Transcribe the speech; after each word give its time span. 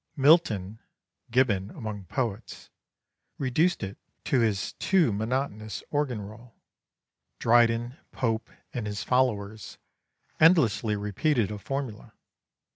Milton 0.15 0.79
Gibbon 1.29 1.69
among 1.69 2.05
poets 2.05 2.71
reduced 3.37 3.83
it 3.83 3.99
to 4.23 4.39
his 4.39 4.73
too 4.79 5.13
monotonous 5.13 5.83
organ 5.91 6.21
roll. 6.23 6.55
Dryden, 7.37 7.97
Pope 8.11 8.49
and 8.73 8.87
his 8.87 9.03
followers, 9.03 9.77
endlessly 10.39 10.95
repeated 10.95 11.51
a 11.51 11.59
formula. 11.59 12.13